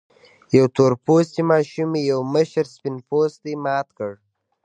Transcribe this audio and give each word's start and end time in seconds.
يوې 0.55 0.69
تور 0.75 0.91
پوستې 1.05 1.41
ماشومې 1.51 2.01
يو 2.11 2.19
مشر 2.33 2.65
سپين 2.75 2.95
پوستي 3.07 3.53
مات 3.65 3.87
کړ. 3.97 4.11